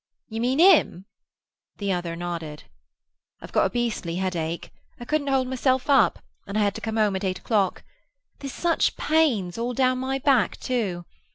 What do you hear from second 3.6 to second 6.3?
a beastly headache. I couldn't hold myself up,